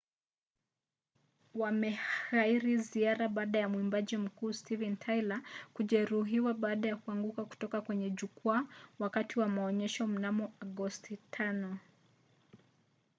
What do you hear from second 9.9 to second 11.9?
mnamo agosti 5